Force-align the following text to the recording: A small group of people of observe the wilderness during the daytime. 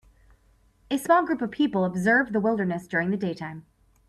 A 0.89 0.97
small 0.97 1.23
group 1.23 1.43
of 1.43 1.51
people 1.51 1.85
of 1.85 1.91
observe 1.91 2.33
the 2.33 2.39
wilderness 2.39 2.87
during 2.87 3.11
the 3.11 3.17
daytime. 3.17 3.67